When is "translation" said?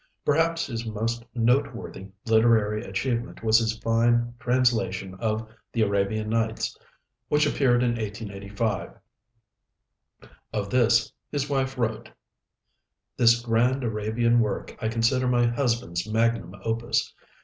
4.39-5.13